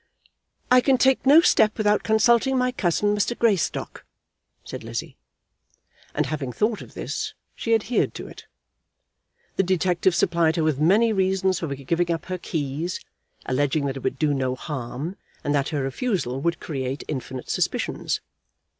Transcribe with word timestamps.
"I 0.71 0.81
can 0.81 0.97
take 0.97 1.27
no 1.27 1.41
step 1.41 1.77
without 1.77 2.01
consulting 2.01 2.57
my 2.57 2.71
cousin, 2.71 3.15
Mr. 3.15 3.37
Greystock," 3.37 4.03
said 4.63 4.83
Lizzie; 4.83 5.15
and 6.15 6.25
having 6.25 6.51
thought 6.51 6.81
of 6.81 6.95
this 6.95 7.35
she 7.55 7.75
adhered 7.75 8.15
to 8.15 8.25
it. 8.27 8.47
The 9.57 9.61
detective 9.61 10.15
supplied 10.15 10.55
her 10.55 10.63
with 10.63 10.79
many 10.79 11.13
reasons 11.13 11.59
for 11.59 11.67
giving 11.75 12.09
up 12.11 12.25
her 12.25 12.39
keys, 12.39 12.99
alleging 13.45 13.85
that 13.85 13.97
it 13.97 14.01
would 14.03 14.17
do 14.17 14.33
no 14.33 14.55
harm, 14.55 15.17
and 15.43 15.53
that 15.53 15.69
her 15.69 15.83
refusal 15.83 16.41
would 16.41 16.59
create 16.59 17.03
infinite 17.07 17.51
suspicions. 17.51 18.21